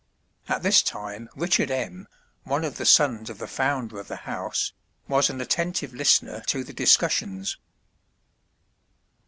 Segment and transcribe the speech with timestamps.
[0.49, 2.07] At this time Richard M.,
[2.43, 4.73] one of the sons of the founder of the house,
[5.07, 7.57] was an attentive listener to the discussions.